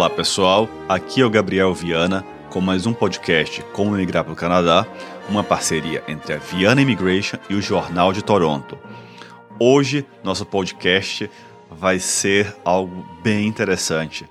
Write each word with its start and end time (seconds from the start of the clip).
Olá 0.00 0.08
pessoal, 0.08 0.66
aqui 0.88 1.20
é 1.20 1.26
o 1.26 1.28
Gabriel 1.28 1.74
Viana 1.74 2.24
com 2.48 2.58
mais 2.58 2.86
um 2.86 2.92
podcast 2.94 3.62
Como 3.74 3.90
Migrar 3.90 4.24
para 4.24 4.32
o 4.32 4.36
Canadá, 4.36 4.86
uma 5.28 5.44
parceria 5.44 6.02
entre 6.08 6.32
a 6.32 6.38
Viana 6.38 6.80
Immigration 6.80 7.36
e 7.50 7.54
o 7.54 7.60
Jornal 7.60 8.10
de 8.10 8.24
Toronto. 8.24 8.78
Hoje, 9.58 10.06
nosso 10.24 10.46
podcast 10.46 11.30
vai 11.70 11.98
ser 11.98 12.56
algo 12.64 13.06
bem 13.22 13.46
interessante. 13.46 14.26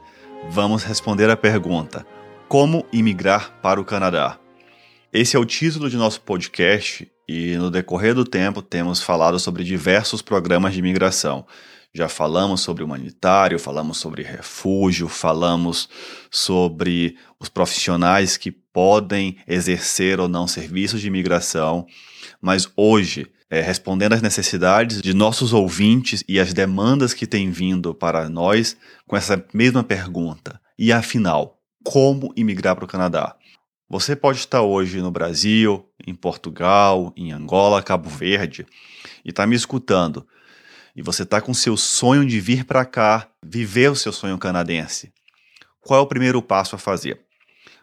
Vamos 0.49 0.83
responder 0.83 1.29
a 1.29 1.37
pergunta: 1.37 2.03
Como 2.47 2.83
imigrar 2.91 3.51
para 3.61 3.79
o 3.79 3.85
Canadá? 3.85 4.39
Esse 5.13 5.37
é 5.37 5.39
o 5.39 5.45
título 5.45 5.87
de 5.87 5.97
nosso 5.97 6.19
podcast 6.21 7.07
e 7.27 7.55
no 7.57 7.69
decorrer 7.69 8.15
do 8.15 8.25
tempo 8.25 8.63
temos 8.63 9.03
falado 9.03 9.37
sobre 9.37 9.63
diversos 9.63 10.23
programas 10.23 10.73
de 10.73 10.79
imigração. 10.79 11.45
Já 11.93 12.07
falamos 12.07 12.61
sobre 12.61 12.83
humanitário, 12.83 13.57
falamos 13.57 13.97
sobre 13.97 14.21
refúgio, 14.21 15.07
falamos 15.07 15.89
sobre 16.29 17.17
os 17.39 17.49
profissionais 17.49 18.37
que 18.37 18.51
podem 18.51 19.37
exercer 19.47 20.19
ou 20.19 20.27
não 20.27 20.47
serviços 20.47 21.01
de 21.01 21.07
imigração. 21.07 21.87
Mas 22.39 22.71
hoje, 22.77 23.27
é, 23.49 23.59
respondendo 23.59 24.13
às 24.13 24.21
necessidades 24.21 25.01
de 25.01 25.15
nossos 25.15 25.51
ouvintes 25.51 26.23
e 26.27 26.39
às 26.39 26.53
demandas 26.53 27.13
que 27.13 27.25
têm 27.25 27.49
vindo 27.49 27.95
para 27.95 28.29
nós 28.29 28.77
com 29.07 29.17
essa 29.17 29.43
mesma 29.51 29.83
pergunta: 29.83 30.61
e 30.77 30.91
afinal, 30.91 31.59
como 31.83 32.31
imigrar 32.35 32.75
para 32.75 32.85
o 32.85 32.87
Canadá? 32.87 33.35
Você 33.89 34.15
pode 34.15 34.37
estar 34.37 34.61
hoje 34.61 35.01
no 35.01 35.09
Brasil, 35.09 35.83
em 36.05 36.13
Portugal, 36.13 37.11
em 37.17 37.31
Angola, 37.31 37.81
Cabo 37.81 38.07
Verde 38.07 38.67
e 39.25 39.31
está 39.31 39.47
me 39.47 39.55
escutando 39.55 40.27
e 40.95 41.01
você 41.01 41.23
está 41.23 41.41
com 41.41 41.53
seu 41.53 41.77
sonho 41.77 42.25
de 42.25 42.39
vir 42.39 42.65
para 42.65 42.85
cá, 42.85 43.27
viver 43.43 43.91
o 43.91 43.95
seu 43.95 44.11
sonho 44.11 44.37
canadense, 44.37 45.11
qual 45.81 45.99
é 45.99 46.03
o 46.03 46.07
primeiro 46.07 46.41
passo 46.41 46.75
a 46.75 46.79
fazer? 46.79 47.21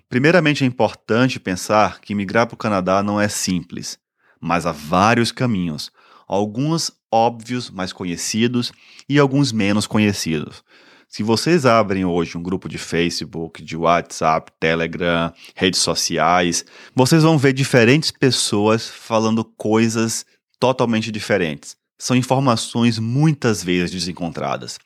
Primeiramente, 0.09 0.63
é 0.63 0.67
importante 0.67 1.41
pensar 1.41 2.01
que 2.01 2.15
migrar 2.15 2.47
para 2.47 2.55
o 2.55 2.59
Canadá 2.59 3.03
não 3.03 3.21
é 3.21 3.29
simples, 3.29 3.99
mas 4.41 4.67
há 4.67 4.73
vários 4.73 5.33
caminhos, 5.33 5.91
alguns 6.29 6.93
óbvios, 7.11 7.71
mais 7.71 7.93
conhecidos 7.93 8.73
e 9.09 9.19
alguns 9.19 9.51
menos 9.51 9.87
conhecidos. 9.87 10.63
Se 11.09 11.23
vocês 11.23 11.65
abrem 11.65 12.05
hoje 12.05 12.37
um 12.37 12.43
grupo 12.43 12.69
de 12.69 12.79
Facebook, 12.79 13.63
de 13.63 13.77
WhatsApp, 13.77 14.53
Telegram, 14.61 15.33
redes 15.55 15.81
sociais, 15.81 16.65
vocês 16.95 17.23
vão 17.23 17.39
ver 17.39 17.53
diferentes 17.53 18.11
pessoas 18.11 18.89
falando 18.89 19.45
coisas 19.45 20.27
totalmente 20.61 21.11
diferentes 21.11 21.77
são 21.99 22.17
informações 22.17 22.99
muitas 22.99 23.63
vezes 23.63 23.91
desencontradas. 23.91 24.79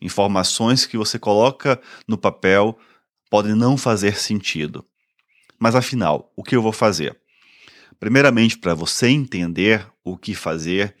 Informações 0.00 0.86
que 0.86 0.96
você 0.96 1.18
coloca 1.18 1.80
no 2.06 2.16
papel 2.16 2.78
podem 3.30 3.54
não 3.54 3.76
fazer 3.76 4.16
sentido. 4.16 4.84
Mas 5.58 5.74
afinal, 5.74 6.32
o 6.36 6.42
que 6.42 6.54
eu 6.54 6.62
vou 6.62 6.72
fazer? 6.72 7.16
Primeiramente, 7.98 8.56
para 8.56 8.74
você 8.74 9.08
entender 9.08 9.84
o 10.04 10.16
que 10.16 10.34
fazer, 10.34 10.94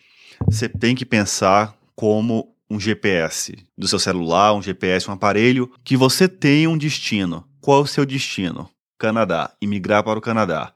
você 0.46 0.68
tem 0.68 0.96
que 0.96 1.06
pensar 1.06 1.76
como 1.94 2.54
um 2.68 2.78
GPS 2.78 3.56
do 3.76 3.86
seu 3.86 3.98
celular, 3.98 4.52
um 4.52 4.62
GPS, 4.62 5.08
um 5.08 5.14
aparelho, 5.14 5.72
que 5.84 5.96
você 5.96 6.28
tem 6.28 6.66
um 6.66 6.76
destino. 6.76 7.44
Qual 7.60 7.80
é 7.80 7.84
o 7.84 7.86
seu 7.86 8.04
destino? 8.04 8.68
Canadá, 8.98 9.52
imigrar 9.60 10.02
para 10.02 10.18
o 10.18 10.22
Canadá. 10.22 10.72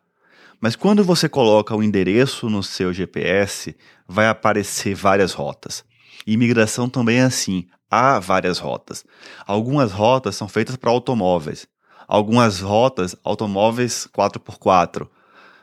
Mas 0.61 0.77
quando 0.77 1.03
você 1.03 1.29
coloca 1.29 1.75
o 1.75 1.83
endereço 1.83 2.49
no 2.49 2.63
seu 2.63 2.93
GPS, 2.93 3.77
vai 4.13 4.29
aparecer 4.29 4.95
várias 4.95 5.33
rotas. 5.33 5.85
Imigração 6.27 6.89
também 6.89 7.19
é 7.19 7.23
assim, 7.23 7.67
há 7.91 8.19
várias 8.19 8.59
rotas. 8.59 9.05
Algumas 9.47 9.91
rotas 9.91 10.37
são 10.37 10.49
feitas 10.49 10.77
para 10.77 10.91
automóveis, 10.91 11.67
algumas 12.07 12.61
rotas 12.61 13.17
automóveis 13.25 14.07
4x4, 14.17 15.09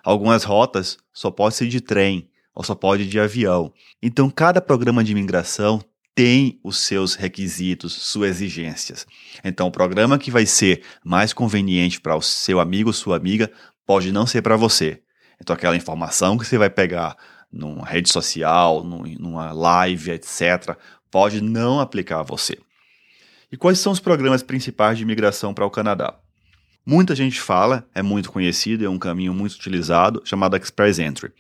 algumas 0.03 0.43
rotas 0.43 0.97
só 1.13 1.29
pode 1.31 1.55
ser 1.55 1.67
de 1.67 1.79
trem 1.79 2.29
ou 2.53 2.63
só 2.63 2.75
pode 2.75 3.07
de 3.07 3.19
avião. 3.19 3.71
Então 4.01 4.29
cada 4.29 4.59
programa 4.59 5.03
de 5.03 5.11
imigração 5.11 5.81
tem 6.19 6.59
os 6.63 6.79
seus 6.79 7.15
requisitos, 7.15 7.93
suas 7.93 8.31
exigências. 8.31 9.07
Então, 9.41 9.67
o 9.67 9.71
programa 9.71 10.19
que 10.19 10.29
vai 10.29 10.45
ser 10.45 10.83
mais 11.01 11.31
conveniente 11.31 12.01
para 12.01 12.13
o 12.13 12.21
seu 12.21 12.59
amigo, 12.59 12.91
sua 12.91 13.15
amiga, 13.15 13.49
pode 13.85 14.11
não 14.11 14.27
ser 14.27 14.41
para 14.41 14.57
você. 14.57 15.01
Então, 15.39 15.55
aquela 15.55 15.77
informação 15.77 16.38
que 16.38 16.45
você 16.45 16.57
vai 16.57 16.69
pegar 16.69 17.15
numa 17.51 17.85
rede 17.85 18.11
social, 18.11 18.83
numa 18.83 19.51
live, 19.51 20.11
etc., 20.11 20.75
pode 21.11 21.41
não 21.41 21.79
aplicar 21.79 22.19
a 22.19 22.23
você. 22.23 22.57
E 23.51 23.57
quais 23.57 23.79
são 23.79 23.91
os 23.91 23.99
programas 23.99 24.43
principais 24.43 24.97
de 24.97 25.03
imigração 25.03 25.53
para 25.53 25.65
o 25.65 25.71
Canadá? 25.71 26.15
Muita 26.85 27.15
gente 27.15 27.41
fala, 27.41 27.88
é 27.93 28.01
muito 28.01 28.31
conhecido, 28.31 28.85
é 28.85 28.89
um 28.89 28.99
caminho 28.99 29.33
muito 29.33 29.53
utilizado, 29.53 30.21
chamado 30.23 30.55
Express 30.55 30.99
Entry. 30.99 31.31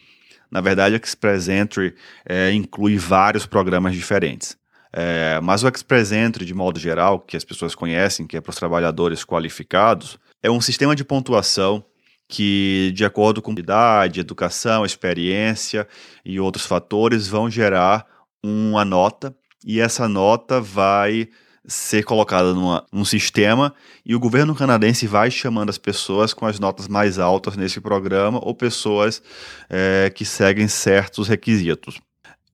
Na 0.51 0.61
verdade, 0.61 0.95
o 0.95 1.01
Express 1.03 1.47
Entry 1.47 1.95
é, 2.25 2.51
inclui 2.51 2.97
vários 2.97 3.45
programas 3.45 3.95
diferentes. 3.95 4.57
É, 4.91 5.39
mas 5.41 5.63
o 5.63 5.67
Express 5.67 6.11
Entry, 6.11 6.45
de 6.45 6.53
modo 6.53 6.79
geral, 6.79 7.19
que 7.19 7.37
as 7.37 7.43
pessoas 7.43 7.75
conhecem, 7.75 8.25
que 8.25 8.35
é 8.35 8.41
para 8.41 8.49
os 8.49 8.55
trabalhadores 8.55 9.23
qualificados, 9.23 10.17
é 10.41 10.49
um 10.49 10.59
sistema 10.59 10.95
de 10.95 11.03
pontuação 11.03 11.85
que, 12.29 12.91
de 12.93 13.03
acordo 13.03 13.41
com 13.41 13.51
idade, 13.53 14.19
educação, 14.19 14.85
experiência 14.85 15.87
e 16.23 16.39
outros 16.39 16.65
fatores, 16.65 17.27
vão 17.27 17.49
gerar 17.49 18.05
uma 18.41 18.85
nota 18.85 19.35
e 19.65 19.81
essa 19.81 20.07
nota 20.07 20.61
vai 20.61 21.27
ser 21.65 22.03
colocada 22.03 22.53
numa, 22.53 22.85
num 22.91 23.03
sistema 23.03 23.73
e 24.05 24.15
o 24.15 24.19
governo 24.19 24.55
canadense 24.55 25.07
vai 25.07 25.29
chamando 25.29 25.69
as 25.69 25.77
pessoas 25.77 26.33
com 26.33 26.45
as 26.45 26.59
notas 26.59 26.87
mais 26.87 27.17
altas 27.17 27.57
nesse 27.57 27.81
programa 27.81 28.39
ou 28.41 28.53
pessoas 28.53 29.21
é, 29.67 30.11
que 30.13 30.23
seguem 30.23 30.67
certos 30.67 31.27
requisitos. 31.27 31.99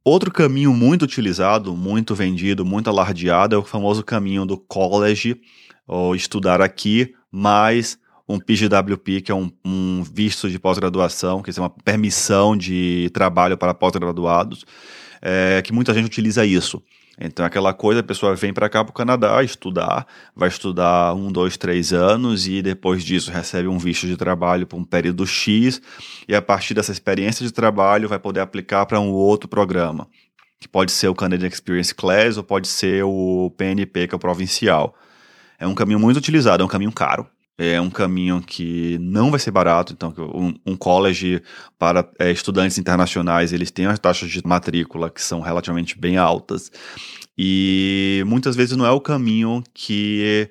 Outro 0.04 0.32
caminho 0.32 0.74
muito 0.74 1.04
utilizado, 1.04 1.76
muito 1.76 2.16
vendido, 2.16 2.64
muito 2.64 2.90
alardeado 2.90 3.56
é 3.56 3.60
o 3.60 3.64
famoso 3.64 4.04
caminho 4.04 4.46
do 4.46 4.58
college, 4.58 5.40
ou 5.88 6.16
estudar 6.16 6.62
aqui, 6.62 7.14
mais 7.32 7.98
um 8.28 8.40
PGWP, 8.40 9.22
que 9.22 9.32
é 9.32 9.36
um, 9.36 9.52
um 9.64 10.04
visto 10.04 10.50
de 10.50 10.58
pós-graduação, 10.58 11.42
que 11.42 11.52
é 11.52 11.62
uma 11.62 11.70
permissão 11.70 12.58
de 12.58 13.10
trabalho 13.14 13.58
para 13.58 13.74
pós-graduados, 13.74 14.66
é, 15.22 15.62
que 15.62 15.72
muita 15.72 15.94
gente 15.94 16.06
utiliza 16.06 16.46
isso. 16.46 16.82
Então, 17.20 17.46
aquela 17.46 17.74
coisa, 17.74 18.02
a 18.02 18.04
pessoa 18.04 18.36
vem 18.36 18.54
para 18.54 18.68
cá, 18.68 18.84
para 18.84 18.92
o 18.92 18.94
Canadá, 18.94 19.42
estudar, 19.42 20.06
vai 20.36 20.50
estudar 20.50 21.14
um, 21.14 21.32
dois, 21.32 21.56
três 21.56 21.94
anos 21.94 22.46
e 22.46 22.62
depois 22.62 23.06
disso 23.06 23.32
recebe 23.32 23.70
um 23.70 23.78
visto 23.78 24.06
de 24.06 24.18
trabalho 24.18 24.68
por 24.68 24.78
um 24.78 24.84
período 24.84 25.26
X 25.26 25.82
e 26.28 26.36
a 26.36 26.42
partir 26.42 26.74
dessa 26.74 26.92
experiência 26.92 27.46
de 27.46 27.54
trabalho 27.54 28.10
vai 28.10 28.20
poder 28.20 28.42
aplicar 28.42 28.86
para 28.86 29.00
um 29.00 29.12
outro 29.12 29.48
programa, 29.48 30.10
que 30.60 30.68
pode 30.68 30.92
ser 30.92 31.08
o 31.08 31.16
Canadian 31.16 31.48
Experience 31.48 31.96
Class 31.96 32.36
ou 32.36 32.44
pode 32.44 32.68
ser 32.68 33.04
o 33.06 33.50
PNP, 33.56 34.08
que 34.10 34.16
é 34.16 34.18
o 34.18 34.20
provincial. 34.20 34.94
É 35.58 35.66
um 35.66 35.74
caminho 35.74 36.00
muito 36.00 36.18
utilizado, 36.18 36.64
é 36.64 36.66
um 36.66 36.70
caminho 36.70 36.92
caro, 36.92 37.26
é 37.58 37.80
um 37.80 37.90
caminho 37.90 38.42
que 38.42 38.98
não 39.00 39.32
vai 39.32 39.40
ser 39.40 39.52
barato, 39.52 39.94
então 39.94 40.14
um, 40.34 40.54
um 40.66 40.76
college 40.76 41.42
para 41.80 42.10
é, 42.20 42.32
estudantes 42.32 42.78
internacionais, 42.78 43.54
eles 43.54 43.72
têm 43.72 43.86
as 43.86 44.00
taxas 44.00 44.30
de 44.30 44.42
matrícula 44.46 45.10
que 45.10 45.22
são 45.22 45.40
relativamente 45.40 45.98
bem 45.98 46.18
altas, 46.18 46.72
e 47.38 48.24
muitas 48.26 48.56
vezes 48.56 48.76
não 48.76 48.86
é 48.86 48.92
o 48.92 49.02
caminho 49.02 49.64
que 49.74 50.50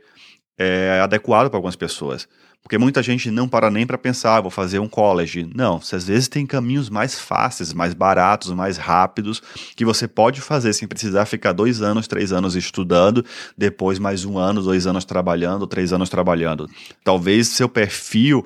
é 0.59 1.01
adequado 1.01 1.49
para 1.49 1.59
algumas 1.59 1.77
pessoas. 1.77 2.29
Porque 2.65 2.79
muita 2.79 3.03
gente 3.03 3.31
não 3.31 3.47
para 3.47 3.71
nem 3.71 3.87
para 3.87 3.99
pensar, 3.99 4.37
ah, 4.37 4.41
vou 4.41 4.51
fazer 4.51 4.79
um 4.79 4.89
college. 4.89 5.47
Não, 5.55 5.79
você 5.79 5.97
às 5.97 6.07
vezes 6.07 6.29
tem 6.29 6.47
caminhos 6.47 6.89
mais 6.89 7.21
fáceis, 7.21 7.75
mais 7.75 7.93
baratos, 7.93 8.51
mais 8.53 8.79
rápidos, 8.79 9.43
que 9.77 9.85
você 9.85 10.09
pode 10.09 10.41
fazer 10.41 10.73
sem 10.73 10.89
precisar 10.89 11.27
ficar 11.27 11.53
dois 11.53 11.83
anos, 11.83 12.09
três 12.09 12.33
anos 12.33 12.57
estudando, 12.57 13.23
depois 13.57 13.99
mais 13.99 14.25
um 14.25 14.39
ano, 14.39 14.63
dois 14.63 14.87
anos 14.87 15.05
trabalhando, 15.05 15.67
três 15.67 15.93
anos 15.93 16.09
trabalhando. 16.09 16.67
Talvez 17.05 17.49
seu 17.49 17.69
perfil 17.69 18.43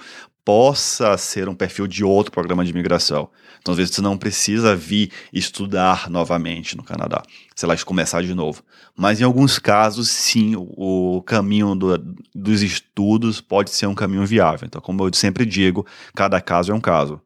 possa 0.49 1.15
ser 1.19 1.47
um 1.47 1.55
perfil 1.55 1.87
de 1.87 2.03
outro 2.03 2.33
programa 2.33 2.65
de 2.65 2.71
imigração. 2.71 3.29
Então, 3.61 3.73
às 3.73 3.77
vezes, 3.77 3.95
você 3.95 4.01
não 4.01 4.17
precisa 4.17 4.75
vir 4.75 5.13
estudar 5.31 6.09
novamente 6.09 6.75
no 6.75 6.83
Canadá, 6.83 7.23
sei 7.55 7.69
lá, 7.69 7.77
começar 7.85 8.23
de 8.23 8.33
novo. 8.33 8.63
Mas, 8.97 9.21
em 9.21 9.25
alguns 9.25 9.59
casos, 9.59 10.09
sim, 10.09 10.55
o, 10.57 11.23
caminho 11.27 11.75
do, 11.75 11.99
dos 12.35 12.63
estudos 12.63 13.43
pode 13.43 13.69
ser 13.69 13.89
um 13.89 13.95
caminho 13.95 14.25
viável. 14.25 14.65
Então, 14.67 14.81
como 14.81 15.07
eu 15.07 15.13
sempre 15.13 15.45
digo, 15.45 15.87
cada 16.15 16.41
caso 16.41 16.73
é 16.73 16.75
um 16.75 16.81
caso. 16.81 17.21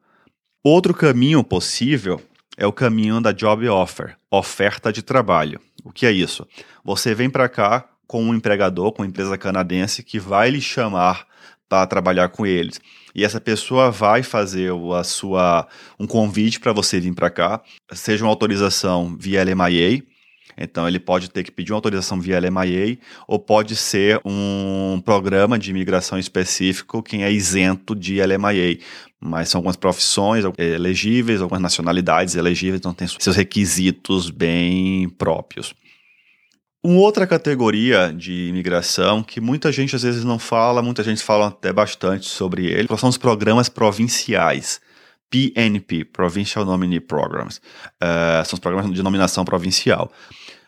Outro 0.64 0.92
caminho 0.92 1.44
possível 1.44 2.20
é 2.56 2.66
o 2.66 2.72
caminho 2.72 3.20
da 3.20 3.30
job 3.30 3.69
offer, 3.69 4.16
oferta 4.32 4.92
de 4.92 5.00
trabalho. 5.00 5.60
O 5.84 5.92
que 5.92 6.06
é 6.06 6.10
isso? 6.10 6.44
Você 6.84 7.14
vem 7.14 7.30
para 7.30 7.48
cá 7.48 7.88
com 8.04 8.24
um 8.24 8.34
empregador, 8.34 8.90
com 8.90 9.02
uma 9.02 9.08
empresa 9.08 9.38
canadense 9.38 10.02
que 10.02 10.19
vai 10.19 10.50
lhe 10.50 10.60
chamar 10.60 11.24
para 11.72 11.86
trabalhar 11.86 12.28
com 12.28 12.44
eles 12.44 12.78
e 13.14 13.24
essa 13.24 13.40
pessoa 13.40 13.90
vai 13.90 14.22
fazer 14.22 14.72
a 14.98 15.04
sua 15.04 15.66
um 15.98 16.06
convite 16.06 16.60
para 16.60 16.72
você 16.72 16.98
vir 17.00 17.14
para 17.14 17.30
cá, 17.30 17.62
seja 17.92 18.24
uma 18.24 18.30
autorização 18.30 19.16
via 19.19 19.42
LMIA, 19.42 20.02
Então 20.56 20.86
ele 20.86 20.98
pode 20.98 21.30
ter 21.30 21.42
que 21.42 21.50
pedir 21.50 21.72
uma 21.72 21.78
autorização 21.78 22.20
via 22.20 22.38
LMIA 22.38 22.98
ou 23.26 23.38
pode 23.38 23.74
ser 23.74 24.20
um 24.22 25.00
programa 25.02 25.58
de 25.58 25.70
imigração 25.70 26.19
específico 26.19 27.02
quem 27.02 27.24
é 27.24 27.32
isento 27.32 27.94
de 27.94 28.20
LMIA. 28.22 28.78
Mas 29.19 29.48
são 29.48 29.60
algumas 29.60 29.76
profissões 29.76 30.44
elegíveis, 30.58 31.40
algumas 31.40 31.62
nacionalidades 31.62 32.34
elegíveis, 32.34 32.80
então 32.80 32.92
tem 32.92 33.08
seus 33.08 33.36
requisitos 33.36 34.28
bem 34.30 35.08
próprios. 35.08 35.74
Uma 36.84 36.99
outra 36.99 37.29
categoria 37.29 38.12
de 38.12 38.49
imigração 38.49 39.23
que 39.23 39.40
muita 39.40 39.70
gente 39.70 39.94
às 39.94 40.02
vezes 40.02 40.25
não 40.25 40.37
fala, 40.37 40.82
muita 40.82 41.05
gente 41.05 41.23
fala 41.23 41.46
até 41.46 41.73
bastante 41.73 42.26
sobre 42.26 42.67
ele, 42.67 42.88
são 42.99 43.08
os 43.08 43.17
programas 43.17 43.69
provinciais. 43.69 44.81
PNP, 45.31 46.05
Provincial 46.05 46.64
Nominee 46.64 47.00
Programs. 47.00 47.58
Uh, 48.02 48.44
são 48.44 48.55
os 48.55 48.61
programas 48.61 48.90
de 48.90 48.96
denominação 48.96 49.46
provincial. 49.46 50.12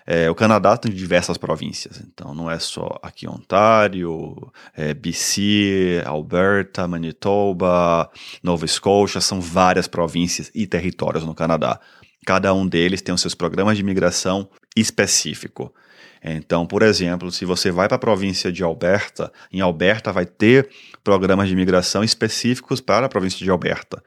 É, 0.07 0.31
o 0.31 0.35
Canadá 0.35 0.77
tem 0.77 0.93
diversas 0.93 1.39
províncias, 1.39 1.99
então 2.01 2.35
não 2.35 2.51
é 2.51 2.59
só 2.59 2.99
aqui 3.03 3.27
Ontário, 3.27 4.53
é, 4.77 4.93
BC, 4.93 6.03
Alberta, 6.05 6.87
Manitoba, 6.87 8.11
Nova 8.43 8.67
Scotia, 8.67 9.21
são 9.21 9.41
várias 9.41 9.89
províncias 9.89 10.51
e 10.55 10.67
territórios 10.67 11.25
no 11.25 11.35
Canadá. 11.35 11.81
Cada 12.27 12.53
um 12.53 12.67
deles 12.67 13.01
tem 13.01 13.15
os 13.15 13.21
seus 13.21 13.35
programas 13.35 13.77
de 13.77 13.83
imigração 13.83 14.49
específico. 14.77 15.75
Então, 16.25 16.67
por 16.67 16.83
exemplo, 16.83 17.31
se 17.31 17.45
você 17.45 17.71
vai 17.71 17.87
para 17.87 17.97
a 17.97 18.01
província 18.01 18.51
de 18.51 18.65
Alberta, 18.65 19.31
em 19.53 19.61
Alberta 19.61 20.11
vai 20.11 20.25
ter 20.25 20.71
programas 21.05 21.49
de 21.49 21.53
imigração 21.53 22.03
específicos 22.03 22.81
para 22.81 23.05
a 23.05 23.09
província 23.11 23.45
de 23.45 23.51
Alberta. 23.51 24.03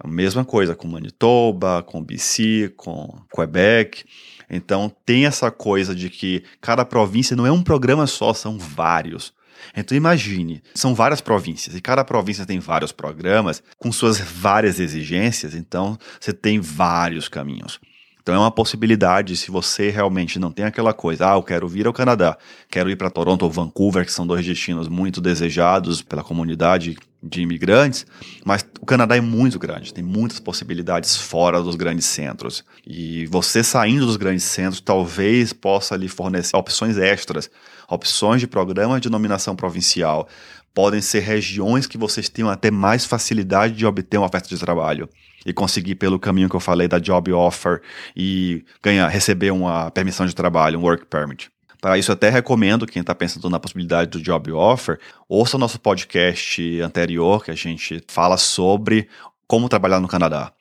A 0.00 0.08
mesma 0.08 0.46
coisa 0.46 0.74
com 0.74 0.88
Manitoba, 0.88 1.82
com 1.82 2.02
BC, 2.02 2.72
com 2.74 3.22
Quebec. 3.32 4.04
Então 4.48 4.90
tem 5.04 5.26
essa 5.26 5.50
coisa 5.50 5.94
de 5.94 6.08
que 6.08 6.42
cada 6.58 6.86
província 6.86 7.36
não 7.36 7.46
é 7.46 7.52
um 7.52 7.62
programa 7.62 8.06
só, 8.06 8.32
são 8.32 8.58
vários. 8.58 9.34
Então 9.76 9.96
imagine, 9.96 10.62
são 10.74 10.94
várias 10.94 11.20
províncias 11.20 11.76
e 11.76 11.80
cada 11.80 12.02
província 12.02 12.46
tem 12.46 12.58
vários 12.58 12.90
programas 12.92 13.62
com 13.78 13.92
suas 13.92 14.18
várias 14.18 14.80
exigências, 14.80 15.54
então 15.54 15.98
você 16.18 16.32
tem 16.32 16.58
vários 16.58 17.28
caminhos. 17.28 17.78
Então 18.22 18.36
é 18.36 18.38
uma 18.38 18.52
possibilidade 18.52 19.36
se 19.36 19.50
você 19.50 19.90
realmente 19.90 20.38
não 20.38 20.52
tem 20.52 20.64
aquela 20.64 20.94
coisa, 20.94 21.32
ah, 21.32 21.34
eu 21.34 21.42
quero 21.42 21.66
vir 21.66 21.88
ao 21.88 21.92
Canadá, 21.92 22.38
quero 22.70 22.88
ir 22.88 22.96
para 22.96 23.10
Toronto 23.10 23.42
ou 23.42 23.50
Vancouver, 23.50 24.06
que 24.06 24.12
são 24.12 24.24
dois 24.24 24.46
destinos 24.46 24.88
muito 24.88 25.20
desejados 25.20 26.02
pela 26.02 26.22
comunidade 26.22 26.96
de 27.22 27.40
imigrantes, 27.40 28.04
mas 28.44 28.66
o 28.80 28.86
Canadá 28.86 29.16
é 29.16 29.20
muito 29.20 29.58
grande, 29.58 29.94
tem 29.94 30.02
muitas 30.02 30.40
possibilidades 30.40 31.16
fora 31.16 31.62
dos 31.62 31.76
grandes 31.76 32.06
centros. 32.06 32.64
E 32.84 33.26
você 33.26 33.62
saindo 33.62 34.06
dos 34.06 34.16
grandes 34.16 34.44
centros 34.44 34.80
talvez 34.80 35.52
possa 35.52 35.96
lhe 35.96 36.08
fornecer 36.08 36.56
opções 36.56 36.98
extras, 36.98 37.48
opções 37.88 38.40
de 38.40 38.46
programa 38.46 39.00
de 39.00 39.08
nominação 39.08 39.54
provincial. 39.54 40.28
Podem 40.74 41.00
ser 41.00 41.20
regiões 41.20 41.86
que 41.86 41.98
vocês 41.98 42.28
tenham 42.28 42.50
até 42.50 42.70
mais 42.70 43.04
facilidade 43.04 43.74
de 43.74 43.86
obter 43.86 44.16
uma 44.16 44.26
oferta 44.26 44.48
de 44.48 44.58
trabalho 44.58 45.08
e 45.44 45.52
conseguir 45.52 45.96
pelo 45.96 46.18
caminho 46.18 46.48
que 46.48 46.56
eu 46.56 46.60
falei 46.60 46.88
da 46.88 46.98
job 46.98 47.32
offer 47.32 47.82
e 48.16 48.64
ganhar, 48.82 49.08
receber 49.08 49.50
uma 49.50 49.90
permissão 49.90 50.26
de 50.26 50.34
trabalho, 50.34 50.78
um 50.78 50.82
work 50.82 51.06
permit. 51.06 51.50
Para 51.82 51.98
isso, 51.98 52.12
até 52.12 52.30
recomendo 52.30 52.86
quem 52.86 53.00
está 53.00 53.12
pensando 53.12 53.50
na 53.50 53.58
possibilidade 53.58 54.08
do 54.08 54.22
job 54.22 54.52
offer, 54.52 55.00
ouça 55.28 55.56
o 55.56 55.60
nosso 55.60 55.80
podcast 55.80 56.80
anterior, 56.80 57.44
que 57.44 57.50
a 57.50 57.56
gente 57.56 58.00
fala 58.06 58.36
sobre 58.36 59.08
como 59.48 59.68
trabalhar 59.68 59.98
no 59.98 60.06
Canadá. 60.06 60.52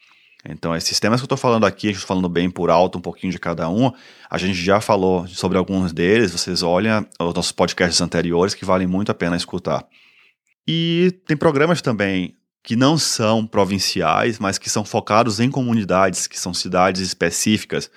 Então, 0.44 0.76
esses 0.76 1.00
temas 1.00 1.20
que 1.20 1.24
eu 1.24 1.28
estou 1.28 1.38
falando 1.38 1.68
aqui, 1.68 1.90
a 1.90 1.92
gente 1.92 2.04
falando 2.04 2.28
bem 2.28 2.50
por 2.50 2.72
alto 2.72 2.98
um 2.98 3.02
pouquinho 3.02 3.32
de 3.32 3.38
cada 3.38 3.70
um, 3.70 3.92
a 4.28 4.38
gente 4.40 4.56
já 4.56 4.82
falou 4.82 5.28
sobre 5.28 5.60
alguns 5.60 5.94
deles, 5.94 6.32
vocês 6.32 6.64
olham 6.64 7.06
os 7.20 7.36
nossos 7.36 7.52
podcasts 7.52 8.02
anteriores 8.02 8.56
que 8.56 8.66
valem 8.66 8.88
muito 8.88 9.12
a 9.12 9.14
pena 9.14 9.38
escutar. 9.38 9.86
E 10.68 11.14
tem 11.28 11.38
programas 11.38 11.84
também 11.84 12.36
que 12.64 12.76
não 12.76 12.98
são 12.98 13.46
provinciais, 13.46 14.40
mas 14.40 14.58
que 14.58 14.72
são 14.72 14.84
focados 14.84 15.40
em 15.40 15.52
comunidades, 15.52 16.26
que 16.26 16.40
são 16.40 16.52
cidades 16.52 17.00
específicas 17.00 17.92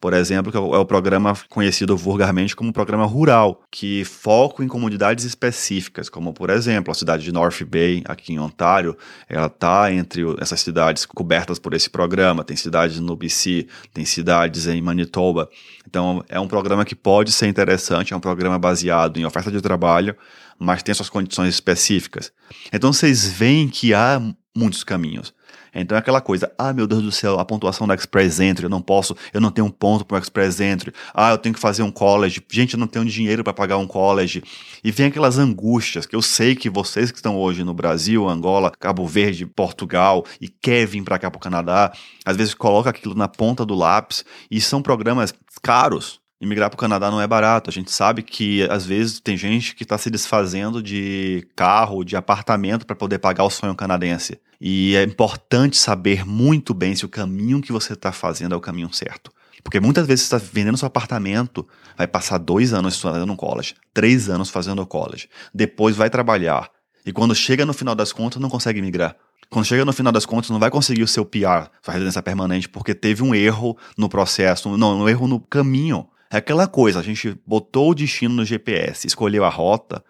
por 0.00 0.12
exemplo, 0.12 0.52
que 0.52 0.58
é 0.58 0.60
o 0.60 0.80
é 0.80 0.84
programa 0.84 1.34
conhecido 1.48 1.96
vulgarmente 1.96 2.54
como 2.54 2.72
programa 2.72 3.04
rural, 3.04 3.62
que 3.70 4.04
foca 4.04 4.62
em 4.62 4.68
comunidades 4.68 5.24
específicas, 5.24 6.08
como 6.08 6.32
por 6.32 6.50
exemplo 6.50 6.90
a 6.90 6.94
cidade 6.94 7.24
de 7.24 7.32
North 7.32 7.62
Bay, 7.64 8.02
aqui 8.06 8.32
em 8.32 8.38
Ontário, 8.38 8.96
ela 9.28 9.46
está 9.46 9.92
entre 9.92 10.22
essas 10.40 10.60
cidades 10.60 11.04
cobertas 11.06 11.58
por 11.58 11.74
esse 11.74 11.90
programa. 11.90 12.44
Tem 12.44 12.56
cidades 12.56 13.00
no 13.00 13.16
BC, 13.16 13.66
tem 13.92 14.04
cidades 14.04 14.66
em 14.66 14.80
Manitoba. 14.80 15.48
Então 15.86 16.24
é 16.28 16.38
um 16.38 16.48
programa 16.48 16.84
que 16.84 16.94
pode 16.94 17.32
ser 17.32 17.46
interessante, 17.46 18.12
é 18.12 18.16
um 18.16 18.20
programa 18.20 18.58
baseado 18.58 19.18
em 19.18 19.24
oferta 19.24 19.50
de 19.50 19.60
trabalho, 19.60 20.16
mas 20.58 20.82
tem 20.82 20.94
suas 20.94 21.10
condições 21.10 21.52
específicas. 21.54 22.32
Então 22.72 22.92
vocês 22.92 23.26
veem 23.26 23.68
que 23.68 23.92
há 23.92 24.20
muitos 24.56 24.84
caminhos. 24.84 25.33
Então 25.74 25.96
é 25.96 25.98
aquela 25.98 26.20
coisa, 26.20 26.52
ah, 26.58 26.72
meu 26.72 26.86
Deus 26.86 27.02
do 27.02 27.12
céu, 27.12 27.38
a 27.38 27.44
pontuação 27.44 27.86
da 27.86 27.94
Express 27.94 28.40
Entry, 28.40 28.64
eu 28.64 28.70
não 28.70 28.80
posso, 28.80 29.16
eu 29.32 29.40
não 29.40 29.50
tenho 29.50 29.66
um 29.66 29.70
ponto 29.70 30.04
para 30.04 30.18
Express 30.18 30.60
Entry. 30.60 30.92
Ah, 31.12 31.30
eu 31.30 31.38
tenho 31.38 31.54
que 31.54 31.60
fazer 31.60 31.82
um 31.82 31.90
college. 31.90 32.42
Gente, 32.50 32.74
eu 32.74 32.80
não 32.80 32.86
tenho 32.86 33.04
dinheiro 33.04 33.42
para 33.42 33.52
pagar 33.52 33.76
um 33.76 33.86
college. 33.86 34.42
E 34.82 34.90
vem 34.90 35.06
aquelas 35.06 35.38
angústias 35.38 36.06
que 36.06 36.16
eu 36.16 36.22
sei 36.22 36.54
que 36.54 36.70
vocês 36.70 37.10
que 37.10 37.18
estão 37.18 37.36
hoje 37.36 37.64
no 37.64 37.74
Brasil, 37.74 38.28
Angola, 38.28 38.72
Cabo 38.78 39.06
Verde, 39.06 39.46
Portugal 39.46 40.24
e 40.40 40.48
querem 40.48 40.86
vir 40.86 41.02
para 41.02 41.18
cá 41.18 41.30
para 41.30 41.38
o 41.38 41.40
Canadá, 41.40 41.92
às 42.24 42.36
vezes 42.36 42.54
coloca 42.54 42.90
aquilo 42.90 43.14
na 43.14 43.28
ponta 43.28 43.64
do 43.64 43.74
lápis 43.74 44.24
e 44.50 44.60
são 44.60 44.82
programas 44.82 45.34
caros, 45.62 46.20
Imigrar 46.40 46.68
para 46.68 46.76
o 46.76 46.78
Canadá 46.78 47.10
não 47.10 47.20
é 47.20 47.26
barato. 47.26 47.70
A 47.70 47.72
gente 47.72 47.90
sabe 47.90 48.22
que 48.22 48.62
às 48.70 48.84
vezes 48.84 49.20
tem 49.20 49.36
gente 49.36 49.74
que 49.74 49.82
está 49.82 49.96
se 49.96 50.10
desfazendo 50.10 50.82
de 50.82 51.46
carro, 51.56 52.04
de 52.04 52.16
apartamento 52.16 52.86
para 52.86 52.96
poder 52.96 53.18
pagar 53.18 53.44
o 53.44 53.50
sonho 53.50 53.74
canadense. 53.74 54.38
E 54.60 54.96
é 54.96 55.02
importante 55.02 55.76
saber 55.76 56.24
muito 56.26 56.74
bem 56.74 56.94
se 56.94 57.04
o 57.04 57.08
caminho 57.08 57.60
que 57.60 57.72
você 57.72 57.92
está 57.92 58.12
fazendo 58.12 58.54
é 58.54 58.58
o 58.58 58.60
caminho 58.60 58.92
certo. 58.92 59.30
Porque 59.62 59.80
muitas 59.80 60.06
vezes 60.06 60.26
você 60.26 60.36
está 60.36 60.50
vendendo 60.52 60.76
seu 60.76 60.86
apartamento, 60.86 61.66
vai 61.96 62.06
passar 62.06 62.38
dois 62.38 62.74
anos 62.74 62.94
estudando 62.94 63.34
college, 63.34 63.74
três 63.94 64.28
anos 64.28 64.50
fazendo 64.50 64.84
college, 64.86 65.28
depois 65.54 65.96
vai 65.96 66.10
trabalhar. 66.10 66.70
E 67.06 67.12
quando 67.12 67.34
chega 67.34 67.64
no 67.64 67.72
final 67.72 67.94
das 67.94 68.12
contas, 68.12 68.40
não 68.40 68.50
consegue 68.50 68.82
migrar. 68.82 69.16
Quando 69.48 69.64
chega 69.64 69.84
no 69.84 69.92
final 69.92 70.12
das 70.12 70.26
contas, 70.26 70.50
não 70.50 70.58
vai 70.58 70.70
conseguir 70.70 71.02
o 71.02 71.08
seu 71.08 71.24
PR, 71.24 71.68
sua 71.82 71.94
residência 71.94 72.22
permanente, 72.22 72.68
porque 72.68 72.94
teve 72.94 73.22
um 73.22 73.34
erro 73.34 73.76
no 73.96 74.08
processo, 74.08 74.76
não, 74.76 75.00
um 75.00 75.08
erro 75.08 75.26
no 75.26 75.40
caminho. 75.40 76.06
É 76.34 76.38
aquela 76.38 76.66
coisa, 76.66 76.98
a 76.98 77.02
gente 77.02 77.38
botou 77.46 77.92
o 77.92 77.94
destino 77.94 78.34
no 78.34 78.44
GPS, 78.44 79.06
escolheu 79.06 79.44
a 79.44 79.48
rota, 79.48 80.04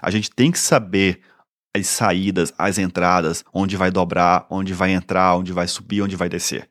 a 0.00 0.10
gente 0.10 0.30
tem 0.30 0.50
que 0.50 0.58
saber 0.58 1.20
as 1.76 1.86
saídas, 1.86 2.50
as 2.56 2.78
entradas, 2.78 3.44
onde 3.52 3.76
vai 3.76 3.90
dobrar, 3.90 4.46
onde 4.48 4.72
vai 4.72 4.92
entrar, 4.92 5.36
onde 5.36 5.52
vai 5.52 5.68
subir, 5.68 6.00
onde 6.00 6.16
vai 6.16 6.30
descer. 6.30 6.66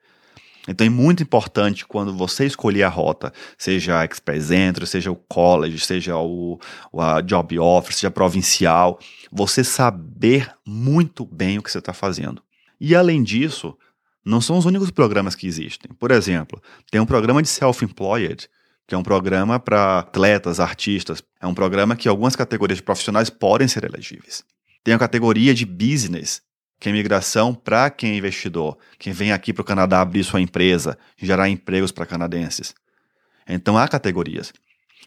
Então 0.67 0.87
é 0.87 0.89
muito 0.89 1.21
importante 1.21 1.85
quando 1.85 2.17
você 2.17 2.47
escolher 2.47 2.81
a 2.81 2.89
rota, 2.89 3.31
seja 3.59 3.99
a 3.99 4.05
Express 4.05 4.49
Entry, 4.49 4.87
seja 4.87 5.11
o 5.11 5.15
college, 5.15 5.77
seja 5.81 6.17
o, 6.17 6.59
a 6.97 7.21
job 7.21 7.59
offer, 7.59 7.93
seja 7.93 8.09
provincial, 8.09 8.97
você 9.31 9.63
saber 9.63 10.51
muito 10.65 11.23
bem 11.23 11.59
o 11.59 11.61
que 11.61 11.69
você 11.69 11.77
está 11.77 11.93
fazendo. 11.93 12.41
E 12.81 12.95
além 12.95 13.21
disso, 13.21 13.77
não 14.25 14.41
são 14.41 14.57
os 14.57 14.65
únicos 14.65 14.89
programas 14.89 15.35
que 15.35 15.45
existem. 15.45 15.91
Por 15.91 16.09
exemplo, 16.09 16.59
tem 16.89 16.99
um 16.99 17.05
programa 17.05 17.43
de 17.43 17.49
self-employed 17.49 18.49
que 18.87 18.93
é 18.93 18.97
um 18.97 19.03
programa 19.03 19.59
para 19.59 19.99
atletas, 19.99 20.59
artistas. 20.59 21.23
É 21.41 21.47
um 21.47 21.53
programa 21.53 21.95
que 21.95 22.07
algumas 22.07 22.35
categorias 22.35 22.77
de 22.77 22.83
profissionais 22.83 23.29
podem 23.29 23.67
ser 23.67 23.83
elegíveis. 23.83 24.43
Tem 24.83 24.93
a 24.93 24.99
categoria 24.99 25.53
de 25.53 25.65
business, 25.65 26.41
que 26.79 26.87
é 26.87 26.91
imigração 26.91 27.53
para 27.53 27.89
quem 27.89 28.11
é 28.11 28.17
investidor, 28.17 28.77
quem 28.99 29.13
vem 29.13 29.31
aqui 29.31 29.51
para 29.51 29.61
o 29.61 29.65
Canadá 29.65 30.01
abrir 30.01 30.23
sua 30.23 30.41
empresa, 30.41 30.97
gerar 31.17 31.49
empregos 31.49 31.91
para 31.91 32.05
canadenses. 32.05 32.75
Então 33.47 33.77
há 33.77 33.87
categorias. 33.87 34.53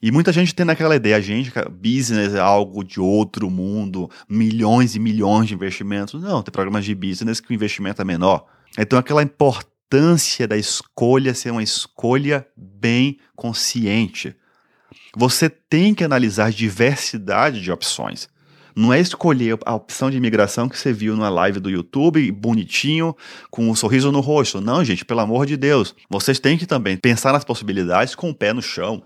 E 0.00 0.12
muita 0.12 0.32
gente 0.32 0.54
tem 0.54 0.64
naquela 0.64 0.94
ideia, 0.94 1.20
gente, 1.20 1.50
que 1.50 1.68
business 1.68 2.34
é 2.34 2.40
algo 2.40 2.84
de 2.84 3.00
outro 3.00 3.50
mundo, 3.50 4.08
milhões 4.28 4.94
e 4.94 5.00
milhões 5.00 5.48
de 5.48 5.54
investimentos. 5.54 6.20
Não, 6.20 6.42
tem 6.42 6.52
programas 6.52 6.84
de 6.84 6.94
business 6.94 7.40
que 7.40 7.50
o 7.50 7.54
investimento 7.54 8.00
é 8.00 8.04
menor. 8.04 8.46
Então 8.76 8.98
aquela 8.98 9.22
importância 9.22 9.77
importância 9.88 10.46
da 10.46 10.56
escolha 10.56 11.32
ser 11.32 11.50
uma 11.50 11.62
escolha 11.62 12.46
bem 12.54 13.18
consciente. 13.34 14.36
Você 15.16 15.48
tem 15.48 15.94
que 15.94 16.04
analisar 16.04 16.52
diversidade 16.52 17.62
de 17.62 17.72
opções. 17.72 18.28
Não 18.76 18.92
é 18.92 19.00
escolher 19.00 19.58
a 19.64 19.74
opção 19.74 20.10
de 20.10 20.18
imigração 20.18 20.68
que 20.68 20.78
você 20.78 20.92
viu 20.92 21.16
numa 21.16 21.30
live 21.30 21.58
do 21.58 21.70
YouTube, 21.70 22.30
bonitinho, 22.30 23.16
com 23.50 23.68
um 23.68 23.74
sorriso 23.74 24.12
no 24.12 24.20
rosto. 24.20 24.60
Não, 24.60 24.84
gente, 24.84 25.06
pelo 25.06 25.20
amor 25.20 25.46
de 25.46 25.56
Deus. 25.56 25.94
Vocês 26.08 26.38
têm 26.38 26.58
que 26.58 26.66
também 26.66 26.96
pensar 26.96 27.32
nas 27.32 27.44
possibilidades 27.44 28.14
com 28.14 28.28
o 28.28 28.34
pé 28.34 28.52
no 28.52 28.62
chão. 28.62 29.02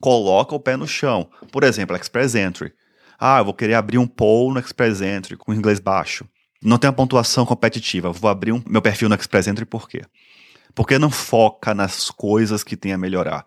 Coloca 0.00 0.54
o 0.54 0.60
pé 0.60 0.76
no 0.76 0.86
chão. 0.86 1.30
Por 1.50 1.64
exemplo, 1.64 1.96
Express 1.96 2.34
Entry. 2.34 2.72
Ah, 3.18 3.38
eu 3.38 3.46
vou 3.46 3.54
querer 3.54 3.74
abrir 3.74 3.98
um 3.98 4.06
poll 4.06 4.52
no 4.52 4.60
Express 4.60 5.00
Entry 5.00 5.36
com 5.36 5.54
inglês 5.54 5.80
baixo 5.80 6.26
não 6.62 6.78
tem 6.78 6.88
uma 6.88 6.96
pontuação 6.96 7.46
competitiva. 7.46 8.12
Vou 8.12 8.30
abrir 8.30 8.52
um, 8.52 8.62
meu 8.66 8.82
perfil 8.82 9.08
no 9.08 9.14
Express 9.14 9.46
Entry 9.46 9.64
por 9.64 9.88
quê? 9.88 10.02
Porque 10.74 10.98
não 10.98 11.10
foca 11.10 11.74
nas 11.74 12.10
coisas 12.10 12.62
que 12.62 12.76
tem 12.76 12.92
a 12.92 12.98
melhorar. 12.98 13.44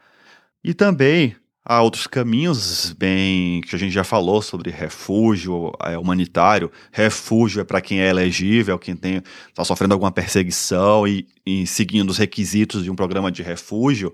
E 0.64 0.74
também 0.74 1.36
há 1.66 1.82
outros 1.82 2.08
caminhos 2.08 2.94
bem 2.98 3.62
que 3.62 3.76
a 3.76 3.80
gente 3.80 3.94
já 3.94 4.04
falou 4.04 4.42
sobre 4.42 4.72
refúgio 4.72 5.72
é, 5.82 5.98
humanitário. 5.98 6.72
Refúgio 6.92 7.62
é 7.62 7.64
para 7.64 7.82
quem 7.82 8.02
é 8.02 8.10
elegível, 8.10 8.78
quem 8.80 8.96
está 8.96 9.64
sofrendo 9.64 9.94
alguma 9.94 10.12
perseguição 10.12 11.08
e, 11.08 11.28
e 11.46 11.66
seguindo 11.68 12.10
os 12.10 12.18
requisitos 12.18 12.84
de 12.84 12.92
um 12.92 12.96
programa 12.96 13.32
de 13.32 13.44
refúgio 13.44 14.14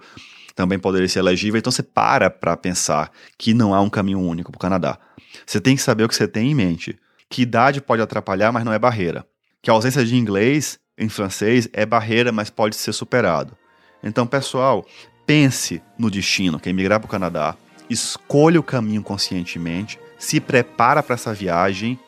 também 0.56 0.78
poderia 0.78 1.08
ser 1.08 1.20
elegível. 1.20 1.58
Então 1.58 1.72
você 1.72 1.82
para 1.82 2.30
para 2.30 2.58
pensar 2.58 3.12
que 3.38 3.54
não 3.54 3.74
há 3.74 3.80
um 3.80 3.90
caminho 3.90 4.20
único 4.20 4.52
para 4.52 4.58
o 4.58 4.62
Canadá. 4.62 5.00
Você 5.46 5.62
tem 5.62 5.76
que 5.76 5.82
saber 5.82 6.04
o 6.04 6.10
que 6.10 6.16
você 6.16 6.28
tem 6.28 6.52
em 6.52 6.56
mente. 6.56 7.00
Que 7.30 7.44
idade 7.44 7.80
pode 7.80 8.02
atrapalhar, 8.02 8.52
mas 8.52 8.66
não 8.66 8.74
é 8.74 8.80
barreira. 8.80 9.26
Que 9.62 9.70
a 9.70 9.74
ausência 9.74 10.04
de 10.04 10.16
inglês 10.16 10.80
em 10.98 11.08
francês 11.08 11.70
é 11.72 11.86
barreira, 11.86 12.32
mas 12.32 12.50
pode 12.50 12.76
ser 12.76 12.92
superado. 12.92 13.56
Então, 14.04 14.26
pessoal, 14.26 14.86
pense 15.26 15.82
no 15.98 16.10
destino, 16.10 16.60
que 16.60 16.70
é 16.70 16.72
emigrar 16.72 17.00
para 17.00 17.08
o 17.08 17.10
Canadá. 17.10 17.56
Escolha 17.90 18.60
o 18.60 18.64
caminho 18.64 19.04
conscientemente, 19.04 20.00
se 20.18 20.40
prepara 20.40 21.04
para 21.04 21.16
essa 21.16 21.34
viagem 21.34 22.00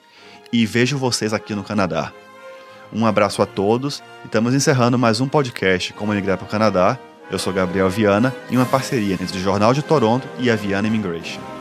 e 0.52 0.66
vejo 0.66 0.98
vocês 0.98 1.34
aqui 1.34 1.56
no 1.56 1.64
Canadá. 1.64 2.12
Um 2.94 3.06
abraço 3.06 3.42
a 3.42 3.46
todos 3.46 4.04
e 4.24 4.26
estamos 4.26 4.54
encerrando 4.54 5.00
mais 5.00 5.22
um 5.22 5.28
podcast 5.28 5.94
Como 5.94 6.14
Emigrar 6.14 6.38
para 6.38 6.46
o 6.46 6.50
Canadá. 6.50 7.00
Eu 7.30 7.40
sou 7.40 7.54
Gabriel 7.54 7.90
Viana, 7.90 8.36
em 8.50 8.58
uma 8.58 8.66
parceria 8.66 9.14
entre 9.14 9.38
o 9.38 9.42
Jornal 9.42 9.74
de 9.74 9.82
Toronto 9.82 10.28
e 10.40 10.52
a 10.52 10.56
Viana 10.56 10.88
Immigration. 10.88 11.61